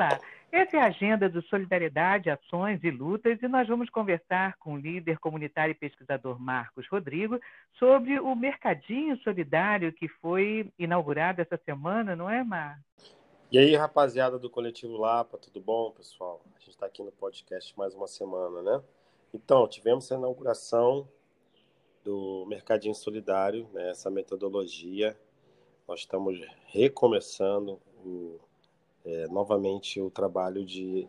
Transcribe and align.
Olá, 0.00 0.18
essa 0.50 0.78
é 0.78 0.80
a 0.80 0.86
agenda 0.86 1.28
do 1.28 1.42
Solidariedade, 1.42 2.30
Ações 2.30 2.82
e 2.82 2.90
Lutas 2.90 3.38
e 3.42 3.46
nós 3.46 3.68
vamos 3.68 3.90
conversar 3.90 4.56
com 4.56 4.72
o 4.72 4.78
líder 4.78 5.18
comunitário 5.18 5.72
e 5.72 5.74
pesquisador 5.74 6.40
Marcos 6.40 6.88
Rodrigo 6.88 7.38
sobre 7.78 8.18
o 8.18 8.34
Mercadinho 8.34 9.18
Solidário 9.18 9.92
que 9.92 10.08
foi 10.08 10.72
inaugurado 10.78 11.42
essa 11.42 11.60
semana, 11.66 12.16
não 12.16 12.30
é, 12.30 12.42
Marcos? 12.42 12.82
E 13.52 13.58
aí, 13.58 13.76
rapaziada 13.76 14.38
do 14.38 14.48
Coletivo 14.48 14.96
Lapa, 14.96 15.36
tudo 15.36 15.60
bom, 15.60 15.90
pessoal? 15.90 16.40
A 16.56 16.60
gente 16.60 16.70
está 16.70 16.86
aqui 16.86 17.02
no 17.02 17.12
podcast 17.12 17.76
mais 17.76 17.94
uma 17.94 18.06
semana, 18.06 18.62
né? 18.62 18.82
Então, 19.34 19.68
tivemos 19.68 20.10
a 20.10 20.16
inauguração 20.16 21.06
do 22.02 22.46
Mercadinho 22.48 22.94
Solidário, 22.94 23.68
né? 23.74 23.90
essa 23.90 24.10
metodologia. 24.10 25.14
Nós 25.86 26.00
estamos 26.00 26.40
recomeçando 26.68 27.78
o 28.02 28.40
é, 29.04 29.26
novamente 29.28 30.00
o 30.00 30.10
trabalho 30.10 30.64
de 30.64 31.08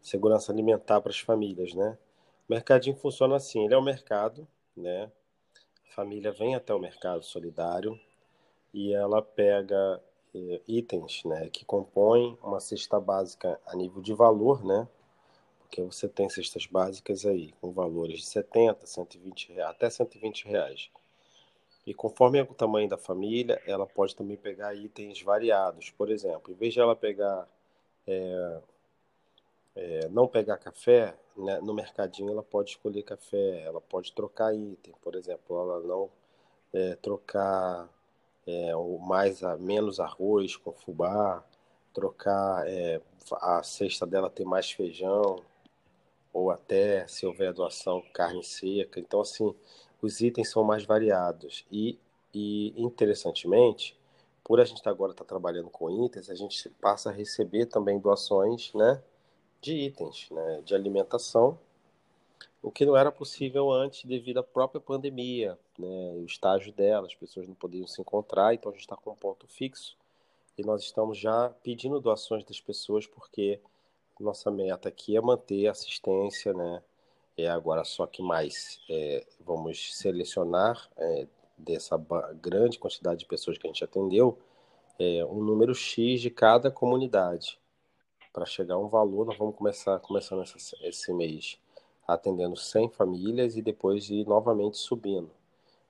segurança 0.00 0.52
alimentar 0.52 1.00
para 1.00 1.10
as 1.10 1.20
famílias, 1.20 1.74
né? 1.74 1.96
O 2.48 2.52
mercadinho 2.52 2.96
funciona 2.96 3.36
assim, 3.36 3.64
ele 3.64 3.74
é 3.74 3.78
o 3.78 3.82
mercado, 3.82 4.46
né? 4.76 5.10
A 5.88 5.94
família 5.94 6.32
vem 6.32 6.54
até 6.54 6.74
o 6.74 6.78
mercado 6.78 7.22
solidário 7.22 7.98
e 8.72 8.92
ela 8.92 9.20
pega 9.20 10.02
é, 10.34 10.60
itens, 10.66 11.24
né, 11.24 11.48
que 11.50 11.64
compõem 11.64 12.38
uma 12.42 12.60
cesta 12.60 13.00
básica 13.00 13.60
a 13.66 13.74
nível 13.74 14.00
de 14.00 14.14
valor, 14.14 14.64
né? 14.64 14.88
Porque 15.60 15.82
você 15.82 16.08
tem 16.08 16.28
cestas 16.28 16.66
básicas 16.66 17.24
aí 17.24 17.52
com 17.60 17.72
valores 17.72 18.20
de 18.20 18.26
70, 18.26 18.86
120 18.86 19.52
reais, 19.52 19.70
até 19.70 19.90
120 19.90 20.46
reais. 20.46 20.90
E 21.86 21.94
conforme 21.94 22.40
o 22.42 22.54
tamanho 22.54 22.88
da 22.88 22.98
família, 22.98 23.60
ela 23.66 23.86
pode 23.86 24.14
também 24.14 24.36
pegar 24.36 24.74
itens 24.74 25.22
variados. 25.22 25.90
Por 25.90 26.10
exemplo, 26.10 26.52
em 26.52 26.54
vez 26.54 26.74
de 26.74 26.80
ela 26.80 26.94
pegar 26.94 27.48
é, 28.06 28.60
é, 29.74 30.08
não 30.08 30.26
pegar 30.26 30.58
café, 30.58 31.14
né, 31.36 31.60
no 31.60 31.72
mercadinho 31.72 32.30
ela 32.30 32.42
pode 32.42 32.70
escolher 32.70 33.02
café, 33.02 33.62
ela 33.62 33.80
pode 33.80 34.12
trocar 34.12 34.54
item, 34.54 34.94
por 35.00 35.14
exemplo, 35.14 35.58
ela 35.58 35.80
não 35.80 36.10
é, 36.72 36.96
trocar 36.96 37.88
é, 38.46 38.72
mais 39.00 39.42
a 39.42 39.56
menos 39.56 40.00
arroz 40.00 40.56
com 40.56 40.72
fubá, 40.72 41.44
trocar 41.94 42.66
é, 42.68 43.00
a 43.40 43.62
cesta 43.62 44.06
dela 44.06 44.30
ter 44.30 44.44
mais 44.44 44.70
feijão, 44.70 45.36
ou 46.32 46.50
até, 46.50 47.06
se 47.06 47.26
houver 47.26 47.52
doação, 47.52 48.02
carne 48.12 48.42
seca. 48.44 49.00
Então, 49.00 49.20
assim, 49.20 49.54
os 50.00 50.20
itens 50.20 50.50
são 50.50 50.62
mais 50.62 50.84
variados. 50.84 51.64
E, 51.70 51.98
e 52.32 52.72
interessantemente, 52.76 53.98
por 54.44 54.60
a 54.60 54.64
gente 54.64 54.86
agora 54.88 55.12
estar 55.12 55.24
tá 55.24 55.28
trabalhando 55.28 55.70
com 55.70 56.04
itens, 56.04 56.30
a 56.30 56.34
gente 56.34 56.68
passa 56.80 57.10
a 57.10 57.12
receber 57.12 57.66
também 57.66 57.98
doações 57.98 58.72
né, 58.74 59.02
de 59.60 59.74
itens, 59.74 60.28
né, 60.30 60.62
de 60.64 60.74
alimentação, 60.74 61.58
o 62.62 62.70
que 62.70 62.84
não 62.84 62.96
era 62.96 63.10
possível 63.10 63.70
antes 63.70 64.04
devido 64.04 64.38
à 64.38 64.42
própria 64.42 64.80
pandemia, 64.80 65.58
né, 65.78 66.12
o 66.16 66.24
estágio 66.24 66.72
dela, 66.72 67.06
as 67.06 67.14
pessoas 67.14 67.48
não 67.48 67.54
podiam 67.54 67.86
se 67.86 68.00
encontrar, 68.00 68.52
então 68.52 68.70
a 68.70 68.74
gente 68.74 68.82
está 68.82 68.96
com 68.96 69.10
um 69.12 69.16
ponto 69.16 69.46
fixo 69.46 69.96
e 70.58 70.62
nós 70.62 70.82
estamos 70.82 71.16
já 71.16 71.48
pedindo 71.62 72.00
doações 72.00 72.44
das 72.44 72.60
pessoas 72.60 73.06
porque 73.06 73.60
nossa 74.22 74.50
meta 74.50 74.88
aqui 74.88 75.16
é 75.16 75.20
manter 75.20 75.66
a 75.66 75.72
assistência, 75.72 76.52
né, 76.52 76.82
é 77.36 77.48
agora 77.48 77.84
só 77.84 78.06
que 78.06 78.22
mais 78.22 78.80
é, 78.88 79.26
vamos 79.40 79.96
selecionar 79.96 80.88
é, 80.96 81.26
dessa 81.56 81.96
grande 82.40 82.78
quantidade 82.78 83.20
de 83.20 83.26
pessoas 83.26 83.58
que 83.58 83.66
a 83.66 83.70
gente 83.70 83.84
atendeu 83.84 84.38
é, 84.98 85.24
um 85.24 85.42
número 85.42 85.74
X 85.74 86.20
de 86.20 86.30
cada 86.30 86.70
comunidade. 86.70 87.58
Para 88.32 88.46
chegar 88.46 88.74
a 88.74 88.78
um 88.78 88.88
valor, 88.88 89.26
nós 89.26 89.36
vamos 89.36 89.56
começar 89.56 89.98
começando 90.00 90.42
essa, 90.42 90.56
esse 90.82 91.12
mês 91.12 91.58
atendendo 92.06 92.56
100 92.56 92.90
famílias 92.90 93.56
e 93.56 93.62
depois 93.62 94.10
ir 94.10 94.26
novamente 94.26 94.76
subindo. 94.76 95.30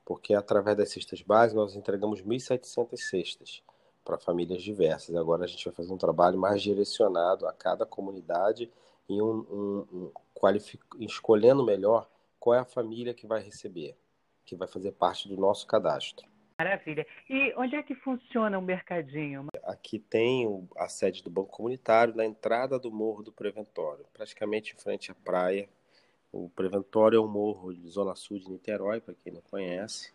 Porque 0.05 0.35
através 0.35 0.77
das 0.77 0.91
cestas 0.91 1.23
básicas 1.23 1.55
nós 1.55 1.77
entregamos 1.77 2.23
1.700 2.23 2.97
cestas 2.97 3.63
para 4.05 4.19
famílias 4.19 4.63
diversas. 4.63 5.15
Agora 5.15 5.45
a 5.45 5.47
gente 5.47 5.65
vai 5.65 5.75
fazer 5.75 5.93
um 5.93 5.99
trabalho 5.99 6.39
mais 6.39 6.63
direcionado 6.63 7.47
a 7.47 7.53
cada 7.53 7.85
comunidade 7.87 8.71
em 9.09 9.21
um, 9.21 9.39
um, 9.51 9.87
um 9.93 10.13
escolhendo 11.01 11.65
melhor 11.65 12.09
qual 12.39 12.55
é 12.55 12.61
a 12.61 12.65
família 12.65 13.13
que 13.13 13.27
vai 13.27 13.43
receber, 13.43 13.97
que 14.45 14.57
vai 14.57 14.67
fazer 14.67 14.93
parte 14.93 15.29
do 15.29 15.37
nosso 15.37 15.67
cadastro. 15.67 16.27
Maravilha. 16.59 17.07
E 17.29 17.55
onde 17.57 17.75
é 17.75 17.83
que 17.83 17.95
funciona 17.95 18.59
o 18.59 18.63
mercadinho? 18.63 19.47
Aqui 19.65 19.99
tem 19.99 20.69
a 20.77 20.89
sede 20.89 21.23
do 21.23 21.31
Banco 21.31 21.51
Comunitário 21.51 22.15
na 22.15 22.25
entrada 22.25 22.79
do 22.79 22.91
Morro 22.91 23.23
do 23.23 23.33
Preventório, 23.33 24.05
praticamente 24.13 24.75
em 24.75 24.79
frente 24.79 25.11
à 25.11 25.15
praia. 25.15 25.69
O 26.31 26.51
Preventório 26.51 27.17
é 27.17 27.21
um 27.21 27.27
morro 27.27 27.75
de 27.75 27.89
Zona 27.89 28.15
Sul 28.15 28.39
de 28.39 28.51
Niterói, 28.51 29.01
para 29.01 29.15
quem 29.15 29.33
não 29.33 29.41
conhece. 29.41 30.13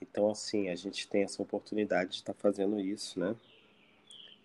Então, 0.00 0.30
assim, 0.30 0.68
a 0.68 0.74
gente 0.74 1.08
tem 1.08 1.22
essa 1.22 1.42
oportunidade 1.42 2.10
de 2.10 2.16
estar 2.16 2.34
fazendo 2.34 2.78
isso, 2.78 3.18
né? 3.18 3.34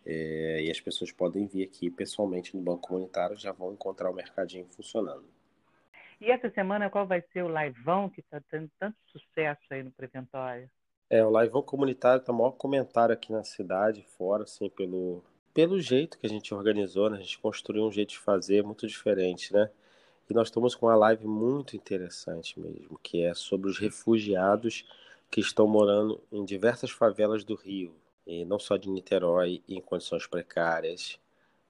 É, 0.06 0.62
e 0.64 0.72
as 0.72 0.82
pessoas 0.82 1.12
podem 1.12 1.46
vir 1.46 1.64
aqui 1.64 1.90
pessoalmente 1.90 2.56
no 2.56 2.62
Banco 2.62 2.88
Comunitário, 2.88 3.38
já 3.38 3.52
vão 3.52 3.72
encontrar 3.72 4.10
o 4.10 4.14
mercadinho 4.14 4.66
funcionando. 4.66 5.24
E 6.20 6.30
essa 6.32 6.50
semana 6.50 6.90
qual 6.90 7.08
vai 7.08 7.22
ser 7.34 7.44
o 7.44 7.48
liveão 7.48 8.10
que 8.10 8.20
está 8.20 8.42
tendo 8.50 8.70
tanto 8.80 8.98
sucesso 9.12 9.62
aí 9.70 9.84
no 9.84 9.92
Preventório? 9.92 10.70
É, 11.10 11.24
o 11.24 11.42
liveão 11.42 11.62
comunitário 11.62 12.20
está 12.20 12.32
o 12.32 12.36
maior 12.36 12.52
comentário 12.52 13.14
aqui 13.14 13.32
na 13.32 13.44
cidade, 13.44 14.06
fora, 14.18 14.44
assim, 14.44 14.70
pelo, 14.70 15.24
pelo 15.54 15.80
jeito 15.80 16.18
que 16.18 16.26
a 16.26 16.30
gente 16.30 16.54
organizou, 16.54 17.10
né? 17.10 17.18
A 17.18 17.22
gente 17.22 17.40
construiu 17.40 17.86
um 17.86 17.92
jeito 17.92 18.10
de 18.10 18.20
fazer 18.20 18.64
muito 18.64 18.88
diferente, 18.88 19.54
né? 19.54 19.70
E 20.30 20.34
nós 20.34 20.48
estamos 20.48 20.74
com 20.74 20.88
uma 20.88 20.96
live 20.96 21.28
muito 21.28 21.76
interessante 21.76 22.60
mesmo, 22.60 22.98
que 23.04 23.24
é 23.24 23.34
sobre 23.34 23.70
os 23.70 23.78
refugiados 23.78 24.86
que 25.34 25.42
estão 25.42 25.68
morando 25.68 26.22
em 26.32 26.46
diversas 26.46 26.92
favelas 26.92 27.44
do 27.44 27.56
Rio, 27.56 27.96
e 28.24 28.46
não 28.46 28.60
só 28.60 28.78
de 28.78 28.88
Niterói, 28.88 29.64
em 29.68 29.82
condições 29.82 30.28
precárias. 30.28 31.20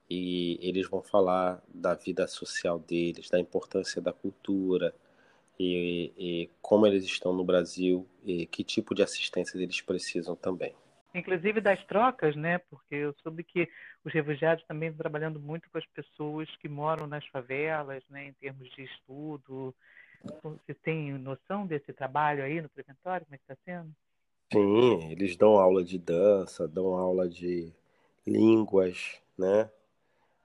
E 0.09 0.59
eles 0.61 0.89
vão 0.89 1.01
falar 1.01 1.63
da 1.73 1.93
vida 1.93 2.27
social 2.27 2.77
deles, 2.77 3.29
da 3.29 3.39
importância 3.39 4.01
da 4.01 4.11
cultura, 4.11 4.93
e, 5.57 6.11
e, 6.17 6.49
como 6.61 6.85
eles 6.85 7.05
estão 7.05 7.31
no 7.31 7.45
Brasil 7.45 8.05
e 8.25 8.45
que 8.45 8.65
tipo 8.65 8.93
de 8.93 9.01
assistência 9.01 9.57
eles 9.57 9.79
precisam 9.79 10.35
também. 10.35 10.75
Inclusive 11.15 11.61
das 11.61 11.81
trocas, 11.85 12.35
né? 12.35 12.57
Porque 12.69 12.95
eu 12.95 13.15
soube 13.23 13.45
que 13.45 13.69
os 14.03 14.11
refugiados 14.11 14.65
também 14.65 14.89
estão 14.89 15.03
trabalhando 15.03 15.39
muito 15.39 15.69
com 15.69 15.77
as 15.77 15.85
pessoas 15.85 16.53
que 16.57 16.67
moram 16.67 17.07
nas 17.07 17.25
favelas, 17.27 18.03
né? 18.09 18.25
Em 18.25 18.33
termos 18.33 18.69
de 18.71 18.83
estudo. 18.83 19.73
Você 20.23 20.73
tem 20.73 21.11
noção 21.17 21.65
desse 21.65 21.91
trabalho 21.91 22.43
aí 22.43 22.61
no 22.61 22.69
preventório? 22.69 23.25
Como 23.25 23.35
é 23.35 23.37
que 23.37 23.43
está 23.43 23.55
sendo? 23.65 23.93
Sim, 24.51 25.11
eles 25.11 25.35
dão 25.35 25.57
aula 25.57 25.83
de 25.83 25.97
dança, 25.97 26.67
dão 26.67 26.93
aula 26.93 27.27
de 27.27 27.73
línguas, 28.25 29.19
né? 29.37 29.69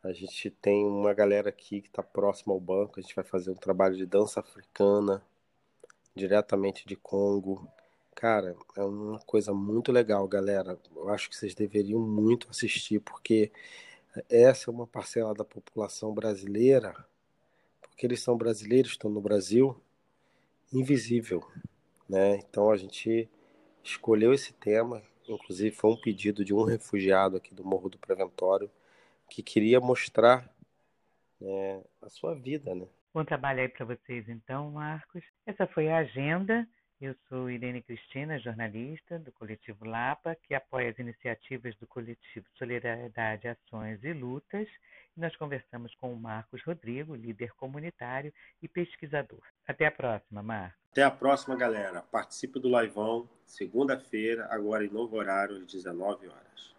A 0.03 0.13
gente 0.13 0.51
tem 0.51 0.87
uma 0.87 1.13
galera 1.13 1.51
aqui 1.51 1.81
que 1.81 1.89
está 1.89 2.03
próxima 2.03 2.53
ao 2.53 2.61
banco, 2.61 2.99
a 2.99 3.03
gente 3.03 3.15
vai 3.15 3.25
fazer 3.25 3.51
um 3.51 3.55
trabalho 3.55 3.97
de 3.97 4.07
dança 4.07 4.41
africana, 4.41 5.23
diretamente 6.15 6.87
de 6.87 6.97
Congo. 6.97 7.69
Cara, 8.15 8.57
é 8.77 8.83
uma 8.83 9.21
coisa 9.21 9.53
muito 9.53 9.93
legal, 9.93 10.27
galera. 10.27 10.79
Eu 10.97 11.09
acho 11.11 11.29
que 11.29 11.37
vocês 11.37 11.55
deveriam 11.55 12.01
muito 12.01 12.49
assistir, 12.51 13.01
porque 13.01 13.53
essa 14.29 14.71
é 14.71 14.73
uma 14.73 14.87
parcela 14.87 15.35
da 15.35 15.45
população 15.45 16.13
brasileira, 16.15 16.95
porque 17.99 18.07
eles 18.07 18.23
são 18.23 18.39
brasileiros, 18.39 18.93
estão 18.93 19.11
no 19.11 19.21
Brasil, 19.21 19.77
invisível, 20.73 21.43
né? 22.09 22.37
Então 22.37 22.71
a 22.71 22.77
gente 22.77 23.29
escolheu 23.83 24.33
esse 24.33 24.53
tema, 24.53 25.03
inclusive 25.29 25.75
foi 25.75 25.91
um 25.91 26.01
pedido 26.01 26.45
de 26.45 26.55
um 26.55 26.63
refugiado 26.63 27.37
aqui 27.37 27.53
do 27.53 27.65
Morro 27.65 27.89
do 27.89 27.99
Preventório 27.99 28.71
que 29.29 29.43
queria 29.43 29.81
mostrar 29.81 30.49
né, 31.41 31.83
a 32.01 32.09
sua 32.09 32.37
vida, 32.37 32.73
né? 32.73 32.87
Bom 33.13 33.25
trabalho 33.25 33.63
aí 33.63 33.69
para 33.69 33.85
vocês 33.85 34.29
então, 34.29 34.71
Marcos. 34.71 35.25
Essa 35.45 35.67
foi 35.67 35.89
a 35.89 35.99
agenda. 35.99 36.69
Eu 37.01 37.17
sou 37.29 37.51
Irene 37.51 37.83
Cristina, 37.83 38.39
jornalista 38.39 39.19
do 39.19 39.33
Coletivo 39.33 39.85
Lapa, 39.85 40.37
que 40.47 40.55
apoia 40.55 40.91
as 40.91 40.99
iniciativas 41.01 41.75
do 41.79 41.87
Coletivo 41.89 42.47
Solidariedade, 42.57 43.49
Ações 43.49 43.99
e 44.05 44.13
Lutas. 44.13 44.69
Nós 45.19 45.35
conversamos 45.35 45.93
com 45.97 46.13
o 46.13 46.17
Marcos 46.17 46.63
Rodrigo, 46.63 47.13
líder 47.17 47.53
comunitário 47.57 48.33
e 48.63 48.69
pesquisador. 48.69 49.43
Até 49.67 49.87
a 49.87 49.91
próxima, 49.91 50.45
Marcos. 50.45 50.79
Até 50.93 51.03
a 51.03 51.11
próxima, 51.11 51.57
galera. 51.57 52.03
Participe 52.03 52.61
do 52.61 52.69
Laivão, 52.69 53.29
segunda-feira, 53.45 54.47
agora 54.49 54.85
em 54.85 54.89
novo 54.89 55.17
horário, 55.17 55.57
às 55.57 55.67
19 55.67 56.29
horas. 56.29 56.73